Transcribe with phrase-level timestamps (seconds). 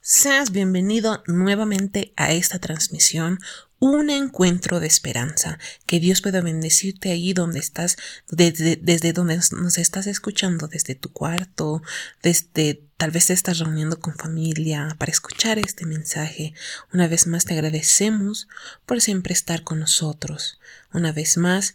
[0.00, 3.40] Seas bienvenido nuevamente a esta transmisión,
[3.80, 5.58] un encuentro de esperanza.
[5.86, 7.96] Que Dios pueda bendecirte ahí donde estás,
[8.28, 11.82] desde, desde donde nos estás escuchando, desde tu cuarto,
[12.22, 16.54] desde tal vez te estás reuniendo con familia para escuchar este mensaje.
[16.92, 18.48] Una vez más te agradecemos
[18.86, 20.58] por siempre estar con nosotros.
[20.92, 21.74] Una vez más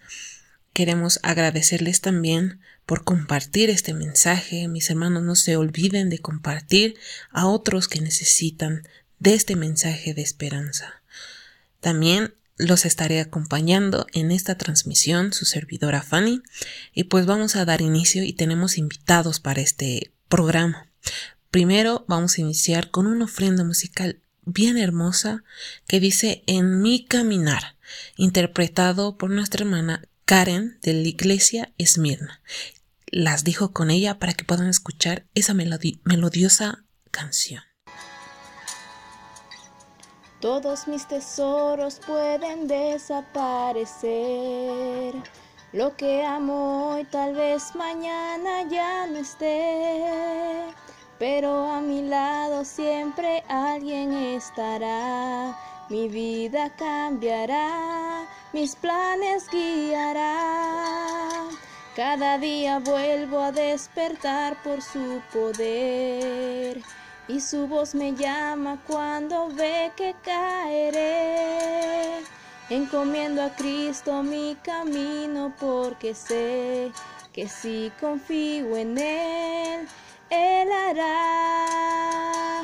[0.73, 4.67] queremos agradecerles también por compartir este mensaje.
[4.67, 6.95] Mis hermanos, no se olviden de compartir
[7.31, 8.87] a otros que necesitan
[9.19, 11.01] de este mensaje de esperanza.
[11.79, 16.41] También los estaré acompañando en esta transmisión, su servidora Fanny,
[16.93, 20.87] y pues vamos a dar inicio y tenemos invitados para este programa.
[21.51, 25.43] Primero vamos a iniciar con una ofrenda musical bien hermosa
[25.87, 27.75] que dice En mi caminar,
[28.17, 32.41] interpretado por nuestra hermana Karen de la iglesia Esmirna.
[33.07, 37.61] Las dijo con ella para que puedan escuchar esa melodiosa canción.
[40.39, 45.13] Todos mis tesoros pueden desaparecer.
[45.73, 50.73] Lo que amo hoy tal vez mañana ya no esté.
[51.19, 55.72] Pero a mi lado siempre alguien estará.
[55.89, 61.49] Mi vida cambiará, mis planes guiará.
[61.95, 66.81] Cada día vuelvo a despertar por su poder
[67.27, 72.23] y su voz me llama cuando ve que caeré.
[72.69, 76.93] Encomiendo a Cristo mi camino porque sé
[77.33, 79.85] que si confío en Él,
[80.29, 82.63] Él hará.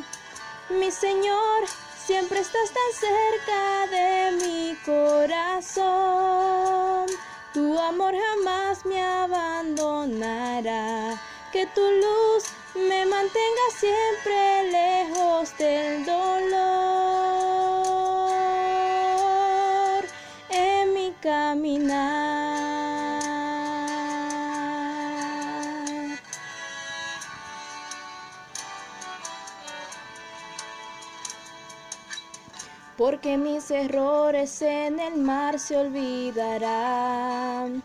[0.70, 1.66] Mi Señor,
[2.10, 5.86] siempre estás tan cerca de mi corazón.
[7.54, 10.90] Tu amor jamás me abandonará.
[11.52, 17.39] Que tu luz me mantenga siempre lejos del dolor
[33.00, 37.82] Porque mis errores en el mar se olvidarán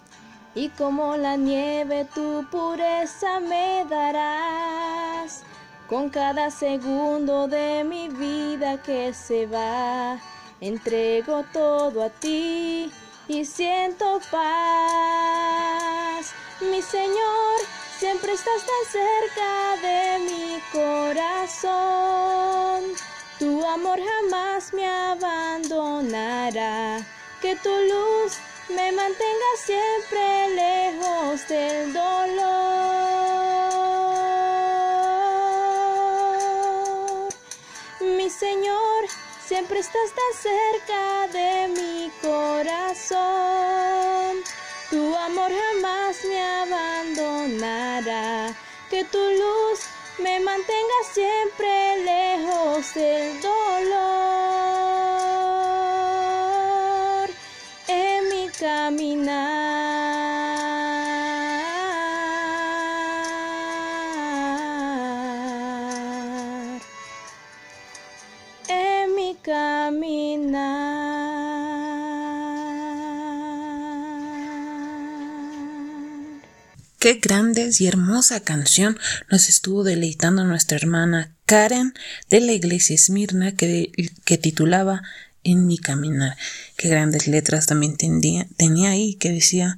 [0.57, 5.45] y como la nieve tu pureza me darás.
[5.89, 10.19] Con cada segundo de mi vida que se va,
[10.61, 12.91] entrego todo a ti
[13.29, 16.33] y siento paz.
[16.61, 17.61] Mi Señor,
[18.01, 21.75] siempre estás tan cerca de mi corazón.
[23.45, 26.79] Tu amor jamás me abandonará.
[27.43, 28.39] Que tu luz
[28.71, 32.25] me mantenga siempre lejos del dolor.
[38.17, 39.05] Mi Señor,
[39.47, 43.23] siempre estás tan cerca de mi corazón.
[44.89, 48.57] Tu amor jamás me abandonará.
[48.89, 49.81] Que tu luz
[50.25, 54.54] me mantenga siempre lejos del dolor.
[77.05, 78.99] Qué grandes y hermosa canción
[79.31, 81.93] nos estuvo deleitando nuestra hermana Karen
[82.31, 83.93] de la iglesia Esmirna que,
[84.25, 85.03] que titulaba
[85.43, 86.35] en mi caminar.
[86.79, 88.49] Qué grandes letras también tenía,
[88.89, 89.77] ahí que decía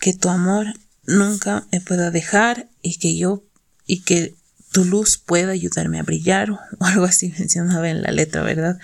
[0.00, 0.64] que tu amor
[1.04, 3.44] nunca me pueda dejar y que yo
[3.86, 4.34] y que
[4.70, 8.78] tu luz pueda ayudarme a brillar o algo así mencionaba en la letra, ¿verdad?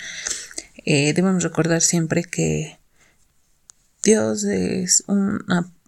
[0.85, 2.77] Eh, debemos recordar siempre que
[4.03, 5.05] Dios es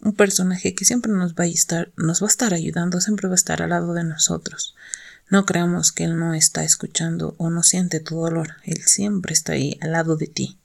[0.04, 3.34] un personaje que siempre nos va a estar, nos va a estar ayudando, siempre va
[3.34, 4.76] a estar al lado de nosotros.
[5.30, 8.56] No creamos que Él no está escuchando o no siente tu dolor.
[8.66, 10.58] Él siempre está ahí al lado de ti.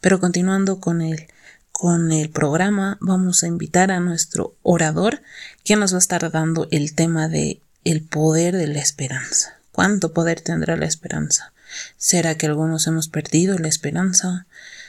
[0.00, 1.26] Pero continuando con el,
[1.72, 5.22] con el programa, vamos a invitar a nuestro orador,
[5.64, 9.58] quien nos va a estar dando el tema de el poder de la esperanza.
[9.72, 11.52] ¿Cuánto poder tendrá la esperanza?
[11.96, 14.46] ¿Será que algunos hemos perdido la esperanza?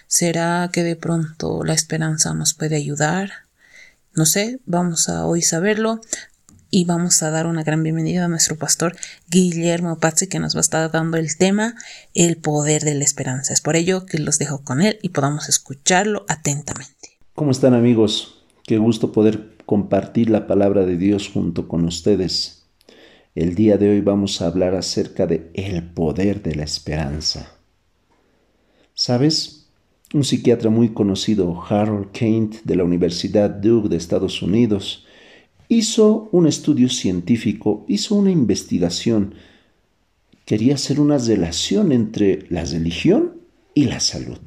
[0.08, 3.46] ¿Será que de pronto la esperanza nos puede ayudar?
[4.14, 6.02] No sé, vamos a hoy saberlo
[6.70, 8.94] y vamos a dar una gran bienvenida a nuestro pastor
[9.30, 11.76] Guillermo Pazzi que nos va a estar dando el tema
[12.14, 13.54] El poder de la esperanza.
[13.54, 17.20] Es por ello que los dejo con él y podamos escucharlo atentamente.
[17.36, 18.44] ¿Cómo están amigos?
[18.66, 22.66] Qué gusto poder compartir la palabra de Dios junto con ustedes.
[23.34, 27.54] El día de hoy vamos a hablar acerca de el poder de la esperanza.
[28.94, 29.61] ¿Sabes?
[30.14, 35.06] Un psiquiatra muy conocido, Harold Kane, de la Universidad Duke de Estados Unidos,
[35.70, 39.36] hizo un estudio científico, hizo una investigación.
[40.44, 43.36] Quería hacer una relación entre la religión
[43.74, 44.40] y la salud.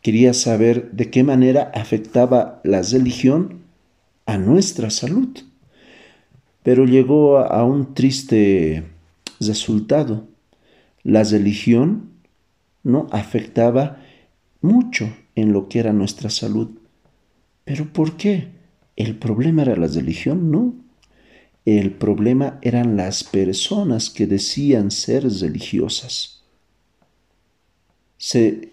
[0.00, 3.62] Quería saber de qué manera afectaba la religión
[4.26, 5.36] a nuestra salud.
[6.62, 8.84] Pero llegó a un triste
[9.40, 10.28] resultado.
[11.02, 12.10] La religión
[12.84, 14.04] no afectaba
[14.60, 16.68] mucho en lo que era nuestra salud.
[17.64, 18.48] ¿Pero por qué?
[18.96, 20.50] ¿El problema era la religión?
[20.50, 20.74] No.
[21.64, 26.42] El problema eran las personas que decían ser religiosas.
[28.16, 28.72] Se,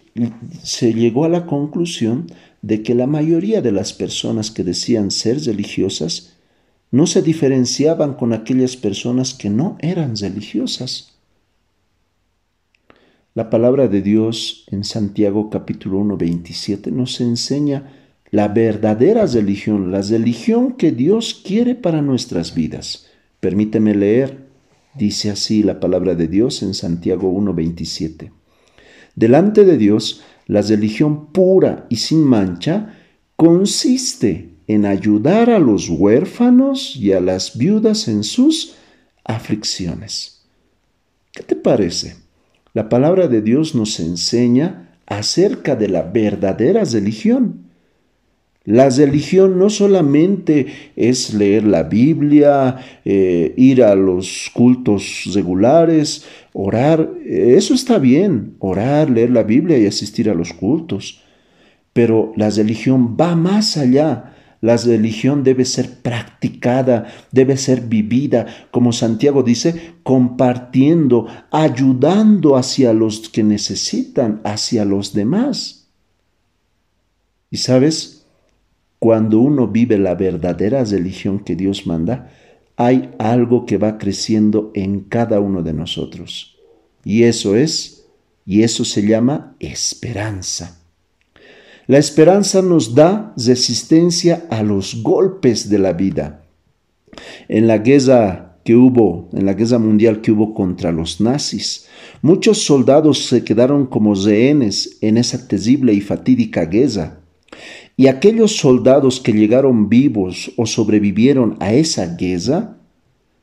[0.80, 2.26] llegó a la conclusión
[2.62, 6.32] de que la mayoría de las personas que decían ser religiosas
[6.90, 11.15] no se diferenciaban con aquellas personas que no eran religiosas.
[13.36, 17.92] La palabra de Dios en Santiago capítulo 1, 27 nos enseña
[18.30, 23.08] la verdadera religión, la religión que Dios quiere para nuestras vidas.
[23.40, 24.46] Permíteme leer,
[24.94, 28.32] dice así la palabra de Dios en Santiago 1, 27.
[29.14, 32.94] Delante de Dios, la religión pura y sin mancha
[33.36, 38.76] consiste en ayudar a los huérfanos y a las viudas en sus
[39.24, 40.46] aflicciones.
[41.34, 42.25] ¿Qué te parece?
[42.76, 47.70] La palabra de Dios nos enseña acerca de la verdadera religión.
[48.66, 52.76] La religión no solamente es leer la Biblia,
[53.06, 59.86] eh, ir a los cultos regulares, orar, eso está bien, orar, leer la Biblia y
[59.86, 61.22] asistir a los cultos,
[61.94, 64.35] pero la religión va más allá
[64.66, 73.28] la religión debe ser practicada, debe ser vivida, como Santiago dice, compartiendo, ayudando hacia los
[73.28, 75.86] que necesitan, hacia los demás.
[77.48, 78.26] Y sabes,
[78.98, 82.32] cuando uno vive la verdadera religión que Dios manda,
[82.76, 86.56] hay algo que va creciendo en cada uno de nosotros.
[87.04, 88.04] Y eso es,
[88.44, 90.80] y eso se llama esperanza.
[91.86, 96.44] La esperanza nos da resistencia a los golpes de la vida.
[97.48, 101.86] En la guerra que hubo, en la guerra mundial que hubo contra los nazis,
[102.22, 107.20] muchos soldados se quedaron como rehenes en esa terrible y fatídica guerra.
[107.96, 112.78] Y aquellos soldados que llegaron vivos o sobrevivieron a esa guerra,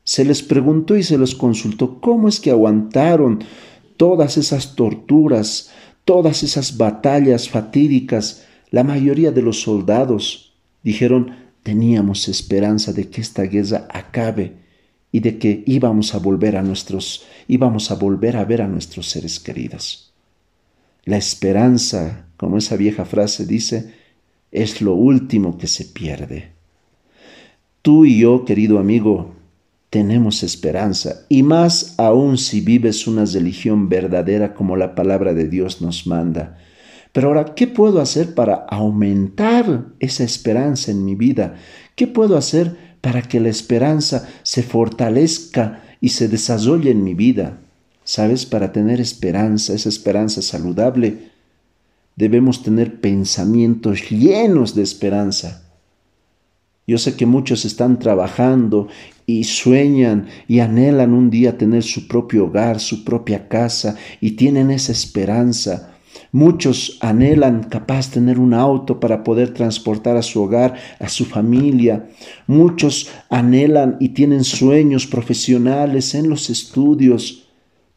[0.04, 3.42] se les preguntó y se les consultó cómo es que aguantaron
[3.96, 5.70] todas esas torturas,
[6.04, 13.42] todas esas batallas fatídicas, la mayoría de los soldados dijeron, teníamos esperanza de que esta
[13.42, 14.56] guerra acabe
[15.10, 19.08] y de que íbamos a volver a nuestros, íbamos a volver a ver a nuestros
[19.08, 20.12] seres queridos.
[21.04, 23.94] La esperanza, como esa vieja frase dice,
[24.50, 26.52] es lo último que se pierde.
[27.82, 29.34] Tú y yo, querido amigo,
[29.94, 35.80] tenemos esperanza, y más aún si vives una religión verdadera como la palabra de Dios
[35.80, 36.58] nos manda.
[37.12, 41.54] Pero ahora, ¿qué puedo hacer para aumentar esa esperanza en mi vida?
[41.94, 47.60] ¿Qué puedo hacer para que la esperanza se fortalezca y se desarrolle en mi vida?
[48.02, 48.46] ¿Sabes?
[48.46, 51.30] Para tener esperanza, esa esperanza saludable,
[52.16, 55.62] debemos tener pensamientos llenos de esperanza.
[56.86, 58.88] Yo sé que muchos están trabajando
[59.26, 64.70] y sueñan y anhelan un día tener su propio hogar, su propia casa y tienen
[64.70, 65.90] esa esperanza.
[66.32, 72.08] Muchos anhelan capaz tener un auto para poder transportar a su hogar, a su familia.
[72.48, 77.48] Muchos anhelan y tienen sueños profesionales en los estudios.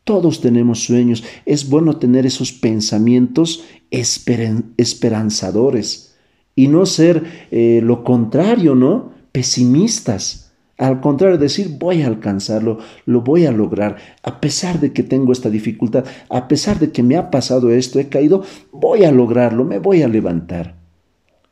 [0.04, 1.24] Todos tenemos sueños.
[1.46, 6.16] Es bueno tener esos pensamientos esperanzadores
[6.56, 9.14] y no ser eh, lo contrario, ¿no?
[9.32, 10.47] Pesimistas.
[10.78, 15.32] Al contrario, decir voy a alcanzarlo, lo voy a lograr, a pesar de que tengo
[15.32, 19.66] esta dificultad, a pesar de que me ha pasado esto, he caído, voy a lograrlo,
[19.66, 20.76] me voy a levantar.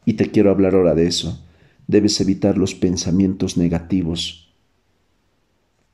[0.06, 1.44] Y te quiero hablar ahora de eso.
[1.88, 4.54] Debes evitar los pensamientos negativos.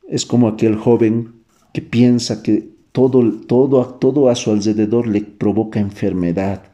[0.09, 1.35] Es como aquel joven
[1.73, 6.70] que piensa que todo, todo, todo a su alrededor le provoca enfermedad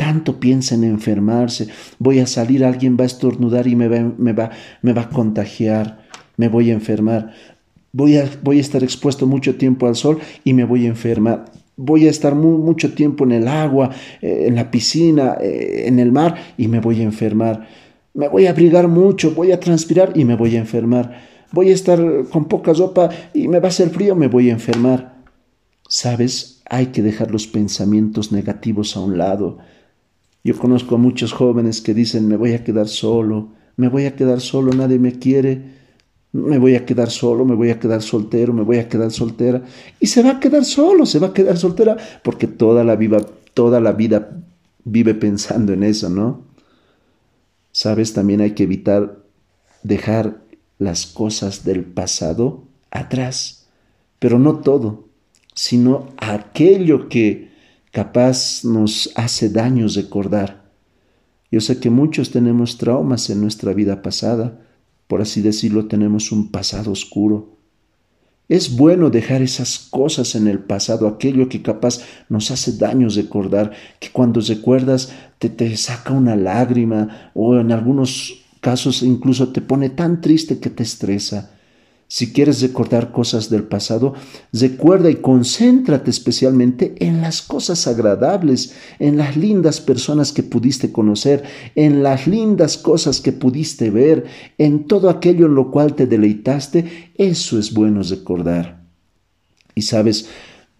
[0.00, 4.32] tanto piensa en enfermarse, voy a salir, alguien va a estornudar y me va, me
[4.32, 6.06] va, me va a contagiar,
[6.38, 7.34] me voy a enfermar,
[7.92, 11.52] voy a, voy a estar expuesto mucho tiempo al sol y me voy a enfermar,
[11.76, 13.90] voy a estar mucho tiempo en el agua,
[14.22, 17.68] eh, en la piscina, eh, en el mar y me voy a enfermar,
[18.14, 21.20] me voy a abrigar mucho, voy a transpirar y me voy a enfermar,
[21.52, 22.00] voy a estar
[22.32, 25.20] con poca ropa y me va a hacer frío, me voy a enfermar.
[25.88, 26.62] ¿Sabes?
[26.70, 29.58] Hay que dejar los pensamientos negativos a un lado.
[30.42, 34.16] Yo conozco a muchos jóvenes que dicen, me voy a quedar solo, me voy a
[34.16, 35.80] quedar solo, nadie me quiere,
[36.32, 39.62] me voy a quedar solo, me voy a quedar soltero, me voy a quedar soltera.
[39.98, 43.18] Y se va a quedar solo, se va a quedar soltera, porque toda la vida,
[43.52, 44.42] toda la vida
[44.84, 46.42] vive pensando en eso, ¿no?
[47.72, 49.18] Sabes, también hay que evitar
[49.82, 50.42] dejar
[50.78, 53.66] las cosas del pasado atrás,
[54.18, 55.08] pero no todo,
[55.54, 57.49] sino aquello que
[57.90, 60.70] capaz nos hace daños recordar.
[61.50, 64.60] Yo sé que muchos tenemos traumas en nuestra vida pasada,
[65.06, 67.56] por así decirlo, tenemos un pasado oscuro.
[68.48, 73.72] Es bueno dejar esas cosas en el pasado, aquello que capaz nos hace daños recordar,
[73.98, 79.90] que cuando recuerdas te, te saca una lágrima o en algunos casos incluso te pone
[79.90, 81.52] tan triste que te estresa.
[82.12, 84.14] Si quieres recordar cosas del pasado,
[84.52, 91.44] recuerda y concéntrate especialmente en las cosas agradables, en las lindas personas que pudiste conocer,
[91.76, 94.24] en las lindas cosas que pudiste ver,
[94.58, 97.12] en todo aquello en lo cual te deleitaste.
[97.14, 98.82] Eso es bueno recordar.
[99.76, 100.28] Y sabes,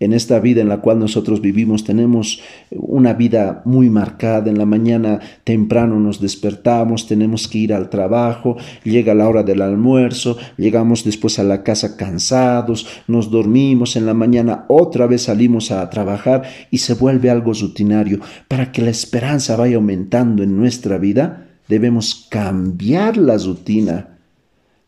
[0.01, 2.41] en esta vida en la cual nosotros vivimos tenemos
[2.71, 4.51] una vida muy marcada.
[4.51, 9.61] En la mañana temprano nos despertamos, tenemos que ir al trabajo, llega la hora del
[9.61, 15.71] almuerzo, llegamos después a la casa cansados, nos dormimos, en la mañana otra vez salimos
[15.71, 18.21] a trabajar y se vuelve algo rutinario.
[18.49, 24.10] Para que la esperanza vaya aumentando en nuestra vida, debemos cambiar la rutina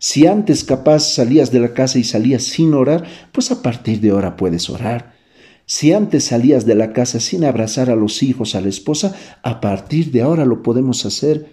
[0.04, 4.10] si antes capaz salías de la casa y salías sin orar, pues a partir de
[4.10, 5.14] ahora puedes orar.
[5.64, 9.60] Si antes salías de la casa sin abrazar a los hijos, a la esposa, a
[9.60, 11.46] partir de ahora lo podemos hacer.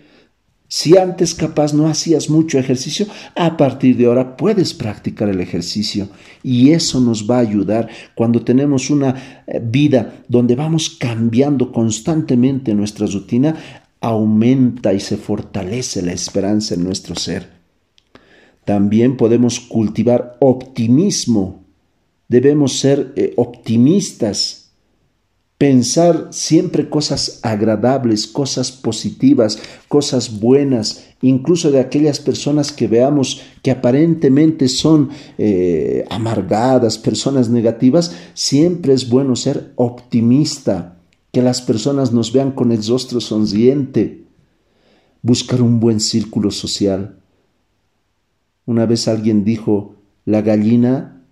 [0.68, 6.10] Si antes capaz no hacías mucho ejercicio, a partir de ahora puedes practicar el ejercicio.
[6.42, 12.74] Y eso nos va a ayudar cuando tenemos una eh, vida donde vamos cambiando constantemente
[12.74, 13.56] nuestra rutina,
[14.02, 17.59] aumenta y se fortalece la esperanza en nuestro ser.
[18.70, 21.64] También podemos cultivar optimismo.
[22.28, 24.70] Debemos ser eh, optimistas,
[25.58, 33.72] pensar siempre cosas agradables, cosas positivas, cosas buenas, incluso de aquellas personas que veamos que
[33.72, 35.10] aparentemente son
[35.40, 41.00] eh, amargadas, personas negativas, siempre es bueno ser optimista,
[41.32, 44.26] que las personas nos vean con el rostro sonriente,
[45.24, 47.16] buscar un buen círculo social
[48.70, 49.96] una vez alguien dijo,
[50.26, 51.26] la gallina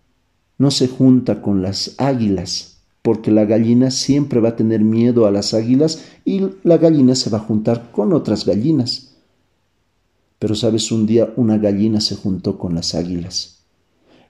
[0.58, 5.32] no se junta con las águilas, porque la gallina siempre va a tener miedo a
[5.32, 9.18] las águilas y la gallina se va a juntar con otras gallinas.
[10.40, 13.60] Pero sabes, un día una gallina se juntó con las águilas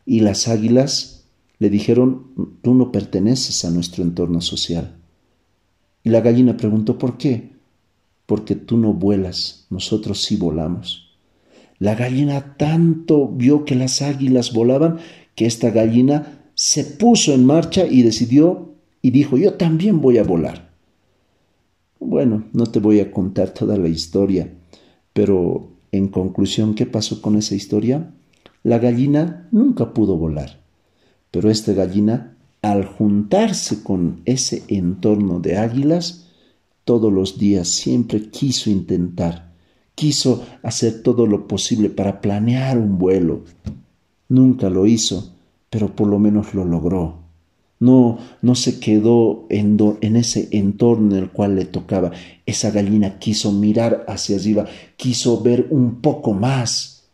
[0.05, 1.23] y las águilas
[1.59, 4.97] le dijeron, tú no perteneces a nuestro entorno social.
[6.03, 7.53] Y la gallina preguntó, ¿por qué?
[8.25, 11.06] Porque tú no vuelas, nosotros sí volamos.
[11.79, 14.97] La gallina tanto vio que las águilas volaban
[15.35, 20.23] que esta gallina se puso en marcha y decidió y dijo, yo también voy a
[20.23, 20.71] volar.
[21.99, 24.51] Bueno, no te voy a contar toda la historia,
[25.13, 28.11] pero en conclusión, ¿qué pasó con esa historia?
[28.63, 30.59] La gallina nunca pudo volar,
[31.31, 36.27] pero esta gallina, al juntarse con ese entorno de águilas,
[36.85, 39.53] todos los días siempre quiso intentar
[39.97, 43.45] quiso hacer todo lo posible para planear un vuelo.
[44.29, 45.33] Nunca lo hizo,
[45.71, 47.23] pero por lo menos lo logró.
[47.79, 52.11] No, no se quedó en, en, ese entorno en el cual le tocaba.
[52.45, 57.05] Esa gallina quiso mirar hacia arriba, quiso ver un poco más.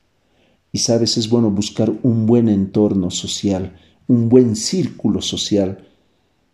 [0.74, 3.78] Y sabes, es bueno buscar un buen entorno social,
[4.10, 5.88] un buen círculo social.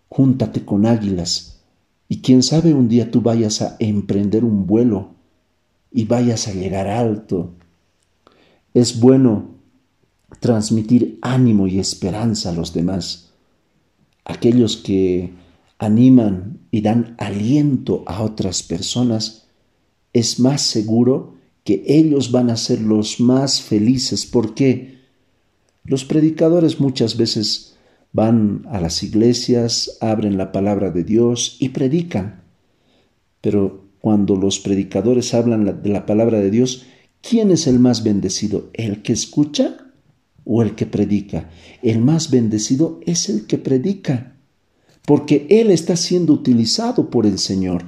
[0.09, 1.62] Júntate con águilas.
[2.07, 5.17] Y quién sabe un día tú vayas a emprender un vuelo
[5.91, 7.53] y vayas a llegar alto.
[8.74, 9.55] Es bueno
[10.39, 13.31] transmitir ánimo y esperanza a los demás,
[14.25, 15.34] aquellos que
[15.79, 19.48] animan y dan aliento a otras personas,
[20.13, 24.25] es más seguro que ellos van a ser los más felices.
[24.25, 25.00] porque
[25.84, 27.77] Los predicadores muchas veces
[28.12, 32.43] van a las iglesias, abren la palabra de Dios y predican,
[33.41, 36.86] pero cuando los predicadores hablan de la palabra de Dios,
[37.22, 38.70] ¿quién es el más bendecido?
[38.74, 39.77] ¿El que escucha
[40.46, 41.50] o el que predica?
[41.82, 44.36] El más bendecido es el que predica,
[45.06, 47.84] porque él está siendo utilizado por el Señor.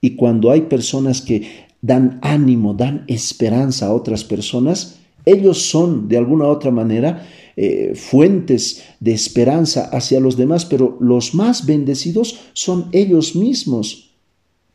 [0.00, 6.16] Y cuando hay personas que dan ánimo, dan esperanza a otras personas, Ellos son, de
[6.16, 12.38] alguna u otra manera, eh, fuentes de esperanza hacia los demás, pero los más bendecidos
[12.52, 14.05] son ellos mismos,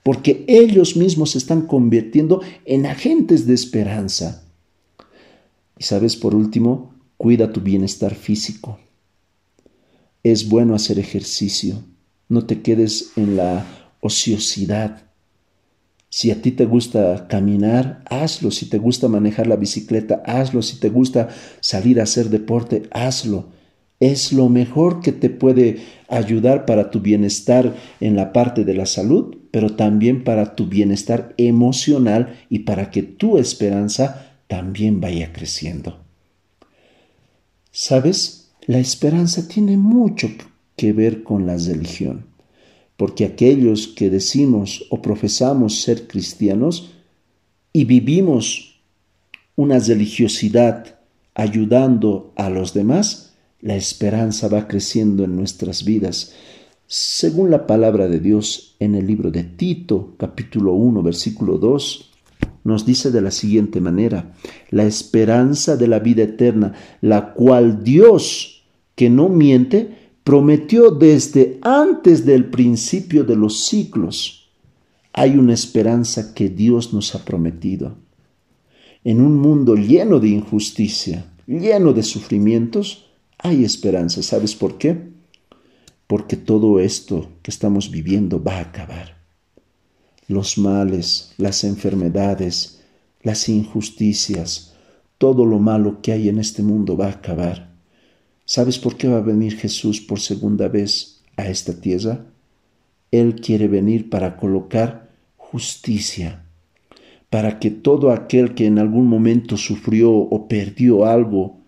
[0.04, 4.44] porque ellos mismos se están convirtiendo en agentes de esperanza.
[5.78, 8.80] Y sabes, por último, cuida tu bienestar físico.
[10.24, 11.84] Es bueno hacer ejercicio,
[12.30, 13.66] no te quedes en la
[14.00, 15.04] ociosidad.
[16.10, 18.52] Si a ti te gusta caminar, hazlo.
[18.52, 20.62] Si te gusta manejar la bicicleta, hazlo.
[20.62, 21.30] Si te gusta
[21.62, 23.50] salir a hacer deporte, hazlo.
[24.02, 25.78] Es lo mejor que te puede
[26.10, 31.34] ayudar para tu bienestar en la parte de la salud, pero también para tu bienestar
[31.38, 36.00] emocional y para que tu esperanza también vaya creciendo.
[37.72, 38.52] ¿Sabes?
[38.68, 40.28] La esperanza tiene mucho
[40.76, 42.32] que ver con la religión
[43.02, 46.92] porque aquellos que decimos o profesamos ser cristianos
[47.74, 48.80] y vivimos
[49.56, 51.00] una religiosidad
[51.34, 53.31] ayudando a los demás,
[53.62, 56.34] la esperanza va creciendo en nuestras vidas.
[56.88, 62.12] Según la palabra de Dios en el libro de Tito, capítulo 1, versículo 2,
[62.64, 64.34] nos dice de la siguiente manera,
[64.70, 68.64] la esperanza de la vida eterna, la cual Dios,
[68.96, 74.50] que no miente, prometió desde antes del principio de los siglos.
[75.14, 77.96] Hay una esperanza que Dios nos ha prometido.
[79.04, 83.11] En un mundo lleno de injusticia, lleno de sufrimientos,
[83.42, 84.24] hay esperanza.
[84.24, 85.10] ¿Sabes por qué?
[86.08, 89.18] Porque todo esto que estamos viviendo va a acabar.
[90.28, 92.82] Los males, las enfermedades,
[93.22, 94.74] las injusticias,
[95.18, 97.72] todo lo malo que hay en este mundo va a acabar
[98.54, 102.26] ¿Sabes por qué va a venir Jesús por segunda vez a esta tierra?
[103.10, 106.44] Él quiere venir para colocar justicia,
[107.30, 111.61] para que todo aquel que en algún momento sufrió o perdió algo,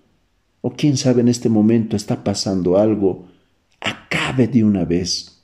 [0.66, 3.28] o quién sabe en este momento está pasando algo,
[3.82, 5.44] acabe de una vez.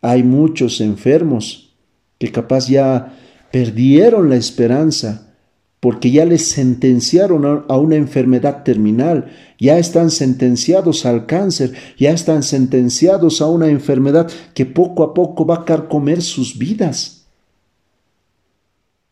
[0.00, 1.74] Hay muchos enfermos
[2.16, 3.18] que capaz ya
[3.50, 5.34] perdieron la esperanza,
[5.80, 12.44] porque ya les sentenciaron a una enfermedad terminal, ya están sentenciados al cáncer, ya están
[12.44, 17.26] sentenciados a una enfermedad que poco a poco va a carcomer sus vidas.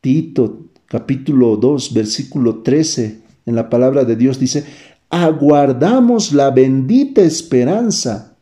[0.00, 4.64] Tito capítulo 2 versículo 13 en la palabra de Dios dice,
[5.10, 8.36] aguardamos la bendita esperanza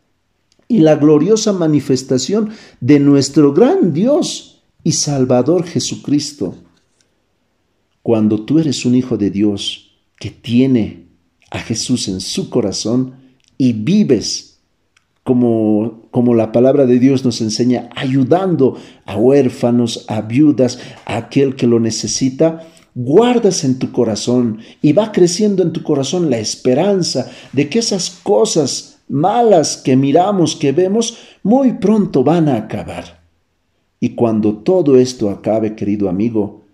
[0.69, 2.51] y la gloriosa manifestación
[2.81, 6.57] de nuestro gran Dios y Salvador Jesucristo.
[8.03, 11.07] Cuando tú eres un hijo de Dios que tiene
[11.51, 13.15] a Jesús en su corazón
[13.59, 14.61] y vives
[15.23, 21.57] como, como la palabra de Dios nos enseña, ayudando a huérfanos, a viudas, a aquel
[21.57, 27.31] que lo necesita, guardas en tu corazón y va creciendo en tu corazón la esperanza
[27.53, 33.23] de que esas cosas malas que miramos, que vemos, muy pronto van a acabar.
[34.01, 36.65] Y cuando todo esto acabe, querido amigo,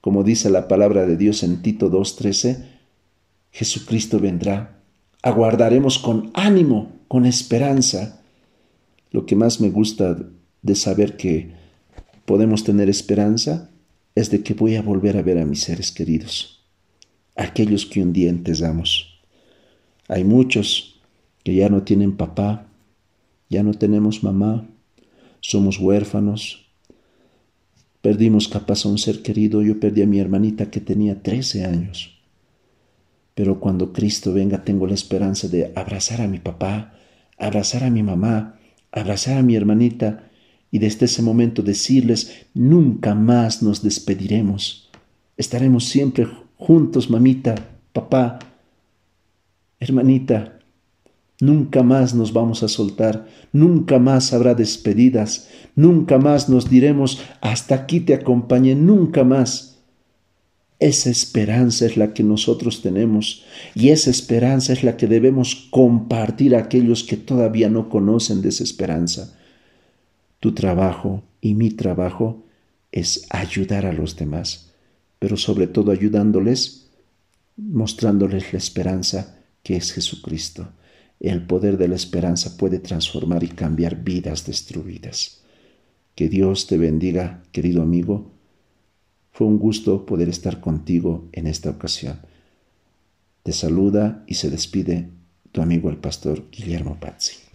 [0.00, 2.64] como dice la palabra de Dios en Tito 2.13,
[3.50, 4.78] Jesucristo vendrá.
[5.20, 8.22] Aguardaremos con ánimo, con esperanza.
[9.10, 10.16] Lo que más me gusta
[10.62, 11.54] de saber que
[12.24, 13.71] podemos tener esperanza
[14.14, 16.64] es de que voy a volver a ver a mis seres queridos,
[17.36, 19.20] aquellos que un día entesamos.
[20.08, 21.00] Hay muchos
[21.44, 22.66] que ya no tienen papá,
[23.48, 24.68] ya no tenemos mamá,
[25.40, 26.62] somos huérfanos,
[28.02, 32.18] Perdimos capaz a un ser querido, yo perdí a mi hermanita que tenía 13 años.
[33.36, 36.94] Pero cuando Cristo venga tengo la esperanza de abrazar a mi papá,
[37.38, 38.58] abrazar a mi mamá,
[38.90, 40.31] abrazar a mi hermanita
[40.72, 44.90] y desde ese momento decirles, nunca más nos despediremos.
[45.36, 47.54] Estaremos siempre juntos, mamita,
[47.92, 48.40] papá,
[49.78, 50.58] hermanita,
[51.42, 57.74] Nunca más nos vamos a soltar, nunca más habrá despedidas, nunca más nos diremos hasta
[57.74, 59.80] aquí te acompañé, nunca más.
[60.78, 66.54] Esa esperanza es la que nosotros tenemos y esa esperanza es la que debemos compartir
[66.54, 69.36] a aquellos que todavía no conocen de esa esperanza.
[70.42, 72.44] Tu trabajo y mi trabajo
[72.90, 74.72] es ayudar a los demás,
[75.20, 76.90] pero sobre todo ayudándoles,
[77.56, 80.68] mostrándoles la esperanza que es Jesucristo
[81.22, 85.42] el poder de la esperanza puede transformar y cambiar vidas destruidas.
[86.16, 88.32] Que Dios te bendiga, querido amigo.
[89.30, 92.18] Fue un gusto poder estar contigo en esta ocasión.
[93.44, 95.10] Te saluda y se despide
[95.52, 97.51] tu amigo el pastor Guillermo Pazzi.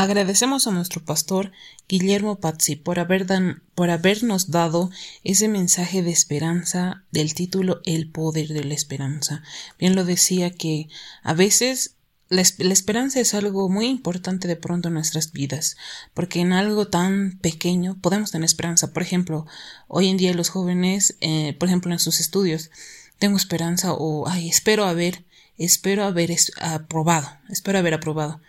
[0.00, 1.50] Agradecemos a nuestro pastor
[1.88, 3.26] Guillermo Pazzi por, haber
[3.74, 4.92] por habernos dado
[5.24, 9.42] ese mensaje de esperanza del título El poder de la esperanza.
[9.76, 10.88] Bien lo decía que
[11.24, 11.96] a veces
[12.28, 15.76] la, esperanza es algo muy importante de pronto en nuestras vidas,
[16.14, 18.92] porque en algo tan pequeño podemos tener esperanza.
[18.92, 19.46] Por ejemplo,
[19.88, 22.70] hoy en día los jóvenes, eh, por ejemplo, en sus estudios,
[23.18, 25.24] tengo esperanza o, ay, espero haber,
[25.56, 28.40] espero haber aprobado, espero haber aprobado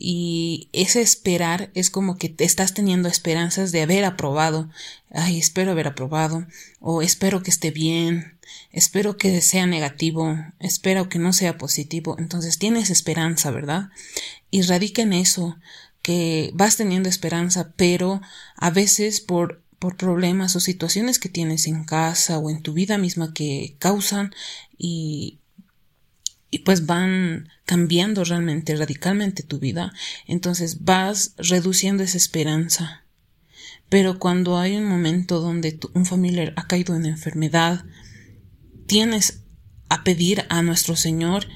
[0.00, 4.70] y ese esperar es como que te estás teniendo esperanzas de haber aprobado.
[5.10, 6.46] Ay, espero haber aprobado.
[6.78, 8.38] O espero que esté bien.
[8.70, 10.36] Espero que sea negativo.
[10.60, 12.14] Espero que no sea positivo.
[12.20, 13.88] Entonces tienes esperanza, ¿verdad?
[14.52, 15.58] Y radica en eso,
[16.00, 18.22] que vas teniendo esperanza, pero
[18.56, 22.98] a veces por por problemas o situaciones que tienes en casa o en tu vida
[22.98, 24.34] misma que causan
[24.76, 25.37] y
[26.50, 29.92] y pues van cambiando realmente radicalmente tu vida,
[30.26, 33.04] entonces vas reduciendo esa esperanza.
[33.88, 37.84] Pero cuando hay un momento donde un familiar ha caído en enfermedad,
[38.86, 39.44] tienes
[39.88, 41.46] a pedir a nuestro Señor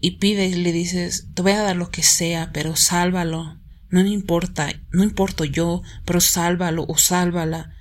[0.00, 3.61] y pide y le dices, te voy a dar lo que sea, pero sálvalo.
[3.92, 7.76] No me importa, no importo yo, pero sálvalo o sálvala.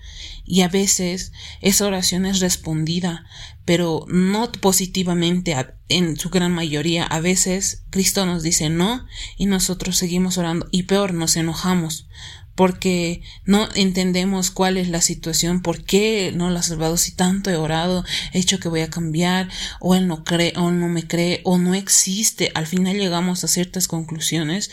[0.46, 3.26] Y a veces esa oración es respondida,
[3.64, 5.56] pero no positivamente
[5.88, 7.06] en su gran mayoría.
[7.06, 12.08] A veces Cristo nos dice no y nosotros seguimos orando y peor nos enojamos
[12.56, 17.50] porque no entendemos cuál es la situación, por qué no lo ha salvado, si tanto
[17.50, 21.08] he orado, he hecho que voy a cambiar, o él no cree, o no me
[21.08, 22.52] cree, o no existe.
[22.54, 24.70] Al final llegamos a ciertas conclusiones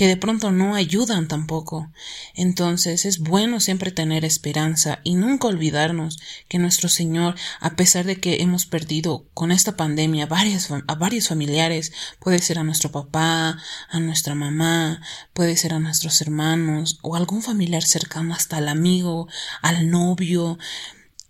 [0.00, 1.92] que de pronto no ayudan tampoco.
[2.34, 8.18] Entonces es bueno siempre tener esperanza y nunca olvidarnos que nuestro Señor, a pesar de
[8.18, 13.58] que hemos perdido con esta pandemia a varios familiares, puede ser a nuestro papá,
[13.90, 15.02] a nuestra mamá,
[15.34, 19.28] puede ser a nuestros hermanos o algún familiar cercano, hasta al amigo,
[19.60, 20.58] al novio,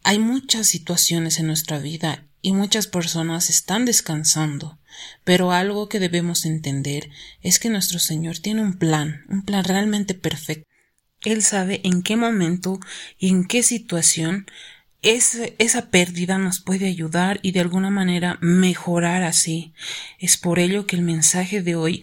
[0.04, 4.80] hay muchas situaciones en nuestra vida y muchas personas están descansando
[5.24, 7.10] pero algo que debemos entender
[7.42, 10.68] es que nuestro Señor tiene un plan, un plan realmente perfecto.
[11.22, 12.80] Él sabe en qué momento
[13.18, 14.46] y en qué situación
[15.02, 19.72] esa pérdida nos puede ayudar y de alguna manera mejorar así.
[20.18, 22.02] Es por ello que el mensaje de hoy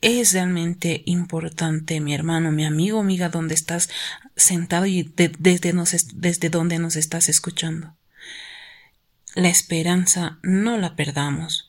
[0.00, 3.88] es realmente importante, mi hermano, mi amigo, amiga, donde estás
[4.36, 5.32] sentado y desde,
[6.14, 7.97] desde donde nos estás escuchando.
[9.38, 11.68] La esperanza no la perdamos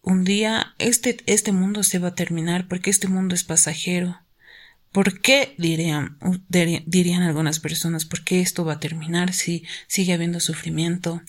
[0.00, 4.18] un día este, este mundo se va a terminar porque este mundo es pasajero.
[4.92, 6.16] ¿Por qué dirían,
[6.86, 8.06] dirían algunas personas?
[8.06, 11.20] ¿Por qué esto va a terminar si sigue habiendo sufrimiento?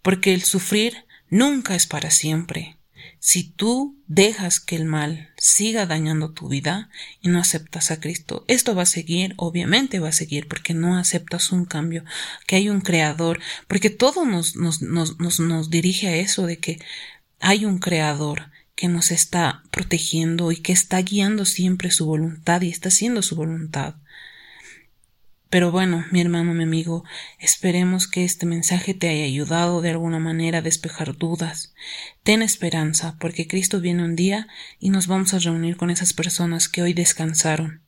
[0.00, 2.78] Porque el sufrir nunca es para siempre.
[3.22, 6.88] Si tú dejas que el mal siga dañando tu vida
[7.20, 10.96] y no aceptas a Cristo, esto va a seguir, obviamente va a seguir, porque no
[10.96, 12.02] aceptas un cambio,
[12.46, 16.58] que hay un creador, porque todo nos, nos, nos, nos, nos dirige a eso de
[16.58, 16.80] que
[17.40, 22.70] hay un creador que nos está protegiendo y que está guiando siempre su voluntad y
[22.70, 23.96] está haciendo su voluntad.
[25.50, 27.04] Pero bueno, mi hermano, mi amigo,
[27.38, 31.74] esperemos que este mensaje te haya ayudado de alguna manera a despejar dudas.
[32.22, 34.46] Ten esperanza, porque Cristo viene un día
[34.78, 37.82] y nos vamos a reunir con esas personas que hoy descansaron,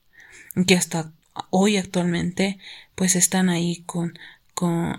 [0.67, 1.13] que hasta
[1.51, 2.59] hoy actualmente
[2.97, 4.19] pues están ahí con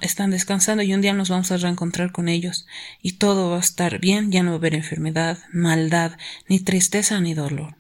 [0.02, 2.68] están descansando y un día nos vamos a reencontrar con ellos
[3.02, 6.18] y todo va a estar bien, ya no va a haber enfermedad, maldad,
[6.50, 7.78] ni tristeza ni dolor.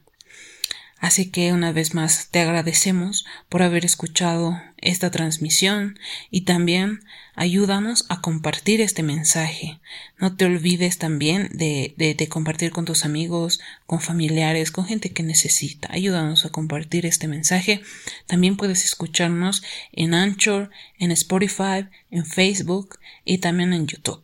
[1.03, 5.99] Así que una vez más te agradecemos por haber escuchado esta transmisión
[6.31, 7.01] y también
[7.35, 9.81] ayúdanos a compartir este mensaje.
[10.17, 15.23] No te olvides también de, de, compartir con tus amigos, con familiares, con gente que
[15.23, 15.89] necesita.
[15.91, 17.81] Ayúdanos a compartir este mensaje.
[18.25, 19.61] También puedes escucharnos
[19.91, 24.23] en Anchor, en Spotify, en Facebook y también en YouTube.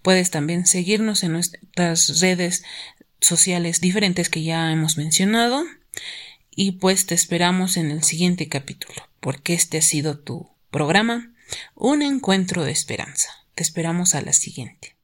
[0.00, 2.64] Puedes también seguirnos en nuestras redes
[3.20, 5.66] sociales diferentes que ya hemos mencionado
[6.54, 11.32] y pues te esperamos en el siguiente capítulo, porque este ha sido tu programa,
[11.74, 13.28] un encuentro de esperanza.
[13.54, 14.95] Te esperamos a la siguiente.